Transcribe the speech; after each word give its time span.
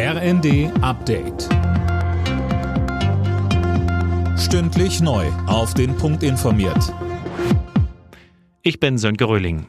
RND 0.00 0.70
Update. 0.80 1.48
Stündlich 4.38 5.00
neu. 5.00 5.26
Auf 5.48 5.74
den 5.74 5.96
Punkt 5.96 6.22
informiert. 6.22 6.94
Ich 8.62 8.78
bin 8.78 8.96
Sönke 8.96 9.24
Röhling. 9.24 9.66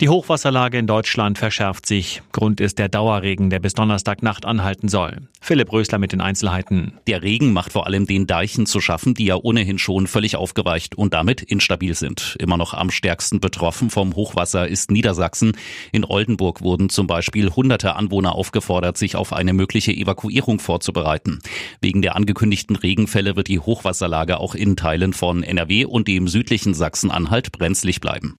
Die 0.00 0.08
Hochwasserlage 0.08 0.78
in 0.78 0.86
Deutschland 0.86 1.38
verschärft 1.38 1.84
sich. 1.84 2.22
Grund 2.30 2.60
ist 2.60 2.78
der 2.78 2.88
Dauerregen, 2.88 3.50
der 3.50 3.58
bis 3.58 3.74
Donnerstagnacht 3.74 4.44
anhalten 4.44 4.88
soll. 4.88 5.22
Philipp 5.40 5.72
Rösler 5.72 5.98
mit 5.98 6.12
den 6.12 6.20
Einzelheiten. 6.20 6.92
Der 7.08 7.24
Regen 7.24 7.52
macht 7.52 7.72
vor 7.72 7.84
allem 7.84 8.06
den 8.06 8.28
Deichen 8.28 8.66
zu 8.66 8.80
schaffen, 8.80 9.14
die 9.14 9.24
ja 9.24 9.34
ohnehin 9.34 9.76
schon 9.76 10.06
völlig 10.06 10.36
aufgeweicht 10.36 10.94
und 10.94 11.14
damit 11.14 11.42
instabil 11.42 11.94
sind. 11.94 12.36
Immer 12.38 12.56
noch 12.56 12.74
am 12.74 12.92
stärksten 12.92 13.40
betroffen 13.40 13.90
vom 13.90 14.14
Hochwasser 14.14 14.68
ist 14.68 14.92
Niedersachsen. 14.92 15.56
In 15.90 16.04
Oldenburg 16.04 16.62
wurden 16.62 16.90
zum 16.90 17.08
Beispiel 17.08 17.50
hunderte 17.50 17.96
Anwohner 17.96 18.36
aufgefordert, 18.36 18.96
sich 18.96 19.16
auf 19.16 19.32
eine 19.32 19.52
mögliche 19.52 19.90
Evakuierung 19.90 20.60
vorzubereiten. 20.60 21.40
Wegen 21.80 22.02
der 22.02 22.14
angekündigten 22.14 22.76
Regenfälle 22.76 23.34
wird 23.34 23.48
die 23.48 23.58
Hochwasserlage 23.58 24.38
auch 24.38 24.54
in 24.54 24.76
Teilen 24.76 25.12
von 25.12 25.42
NRW 25.42 25.86
und 25.86 26.06
dem 26.06 26.28
südlichen 26.28 26.72
Sachsen-Anhalt 26.72 27.50
brenzlig 27.50 28.00
bleiben. 28.00 28.38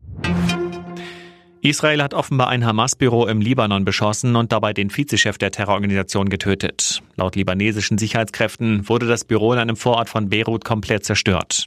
Israel 1.61 2.01
hat 2.01 2.13
offenbar 2.13 2.47
ein 2.47 2.65
Hamas-Büro 2.65 3.27
im 3.27 3.41
Libanon 3.41 3.83
beschossen 3.83 4.37
und 4.37 4.53
dabei 4.53 4.71
den 4.71 4.95
Vizechef 4.95 5.37
der 5.37 5.51
Terrororganisation 5.51 6.29
getötet. 6.29 7.03
Laut 7.17 7.35
libanesischen 7.35 7.97
Sicherheitskräften 7.97 8.87
wurde 8.87 9.07
das 9.07 9.25
Büro 9.25 9.51
in 9.51 9.59
einem 9.59 9.75
Vorort 9.75 10.07
von 10.07 10.29
Beirut 10.29 10.63
komplett 10.63 11.03
zerstört. 11.03 11.65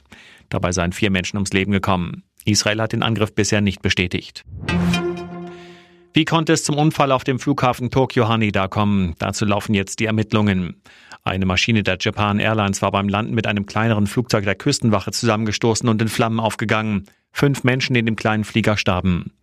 Dabei 0.49 0.71
seien 0.71 0.93
vier 0.93 1.11
Menschen 1.11 1.37
ums 1.37 1.53
Leben 1.53 1.71
gekommen. 1.71 2.23
Israel 2.43 2.81
hat 2.81 2.93
den 2.93 3.03
Angriff 3.03 3.35
bisher 3.35 3.61
nicht 3.61 3.83
bestätigt. 3.83 4.43
Wie 6.13 6.25
konnte 6.25 6.53
es 6.53 6.63
zum 6.63 6.77
Unfall 6.77 7.11
auf 7.11 7.23
dem 7.23 7.37
Flughafen 7.37 7.91
Tokyo 7.91 8.27
Haneda 8.27 8.67
kommen? 8.67 9.13
Dazu 9.19 9.45
laufen 9.45 9.75
jetzt 9.75 9.99
die 9.99 10.05
Ermittlungen. 10.05 10.81
Eine 11.23 11.45
Maschine 11.45 11.83
der 11.83 11.97
Japan 11.99 12.39
Airlines 12.39 12.81
war 12.81 12.91
beim 12.91 13.09
Landen 13.09 13.35
mit 13.35 13.45
einem 13.45 13.67
kleineren 13.67 14.07
Flugzeug 14.07 14.43
der 14.43 14.55
Küstenwache 14.55 15.11
zusammengestoßen 15.11 15.87
und 15.87 16.01
in 16.01 16.07
Flammen 16.07 16.39
aufgegangen. 16.39 17.05
Fünf 17.35 17.63
Menschen 17.63 17.95
in 17.95 18.05
dem 18.05 18.15
kleinen 18.15 18.43
Flieger 18.43 18.77
starben. 18.77 19.33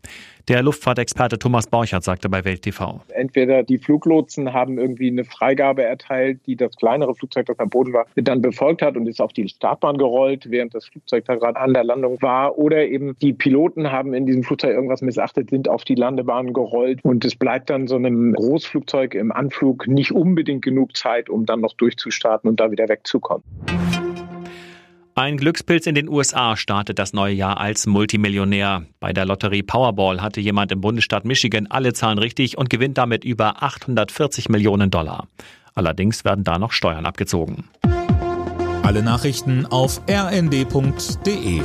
Der 0.48 0.62
Luftfahrtexperte 0.62 1.38
Thomas 1.38 1.66
Borchert 1.66 2.04
sagte 2.04 2.28
bei 2.28 2.44
Welt 2.44 2.62
TV. 2.62 3.00
Entweder 3.08 3.64
die 3.64 3.78
Fluglotsen 3.78 4.52
haben 4.52 4.78
irgendwie 4.78 5.08
eine 5.08 5.24
Freigabe 5.24 5.82
erteilt, 5.82 6.40
die 6.46 6.56
das 6.56 6.76
kleinere 6.76 7.14
Flugzeug, 7.14 7.46
das 7.46 7.58
am 7.58 7.68
Boden 7.68 7.92
war, 7.92 8.06
dann 8.14 8.40
befolgt 8.40 8.80
hat 8.80 8.96
und 8.96 9.06
ist 9.06 9.20
auf 9.20 9.32
die 9.32 9.48
Startbahn 9.48 9.98
gerollt, 9.98 10.50
während 10.50 10.74
das 10.74 10.86
Flugzeug 10.86 11.24
da 11.26 11.34
gerade 11.34 11.58
an 11.58 11.74
der 11.74 11.84
Landung 11.84 12.22
war. 12.22 12.56
Oder 12.58 12.86
eben 12.86 13.16
die 13.20 13.32
Piloten 13.32 13.90
haben 13.90 14.14
in 14.14 14.24
diesem 14.24 14.44
Flugzeug 14.44 14.74
irgendwas 14.74 15.02
missachtet, 15.02 15.50
sind 15.50 15.68
auf 15.68 15.84
die 15.84 15.96
Landebahn 15.96 16.52
gerollt 16.52 17.00
und 17.02 17.24
es 17.24 17.34
bleibt 17.34 17.70
dann 17.70 17.88
so 17.88 17.96
einem 17.96 18.32
Großflugzeug 18.34 19.14
im 19.14 19.32
Anflug 19.32 19.88
nicht 19.88 20.12
unbedingt 20.12 20.62
genug 20.62 20.96
Zeit, 20.96 21.28
um 21.28 21.44
dann 21.44 21.60
noch 21.60 21.74
durchzustarten 21.74 22.48
und 22.48 22.60
da 22.60 22.70
wieder 22.70 22.88
wegzukommen. 22.88 23.44
Ein 25.20 25.36
Glückspilz 25.36 25.86
in 25.86 25.94
den 25.94 26.08
USA 26.08 26.56
startet 26.56 26.98
das 26.98 27.12
neue 27.12 27.34
Jahr 27.34 27.60
als 27.60 27.86
Multimillionär. 27.86 28.86
Bei 29.00 29.12
der 29.12 29.26
Lotterie 29.26 29.62
Powerball 29.62 30.22
hatte 30.22 30.40
jemand 30.40 30.72
im 30.72 30.80
Bundesstaat 30.80 31.26
Michigan 31.26 31.66
alle 31.66 31.92
Zahlen 31.92 32.16
richtig 32.16 32.56
und 32.56 32.70
gewinnt 32.70 32.96
damit 32.96 33.22
über 33.22 33.62
840 33.62 34.48
Millionen 34.48 34.90
Dollar. 34.90 35.28
Allerdings 35.74 36.24
werden 36.24 36.42
da 36.42 36.58
noch 36.58 36.72
Steuern 36.72 37.04
abgezogen. 37.04 37.68
Alle 38.82 39.02
Nachrichten 39.02 39.66
auf 39.66 40.00
rnd.de 40.08 41.60